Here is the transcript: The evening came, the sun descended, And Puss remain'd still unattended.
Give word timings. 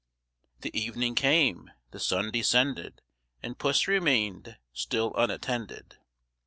The 0.61 0.75
evening 0.75 1.13
came, 1.13 1.69
the 1.91 1.99
sun 1.99 2.31
descended, 2.31 3.03
And 3.43 3.59
Puss 3.59 3.87
remain'd 3.87 4.57
still 4.73 5.13
unattended. 5.15 5.97